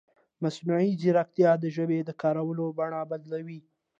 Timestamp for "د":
1.59-1.65, 2.03-2.09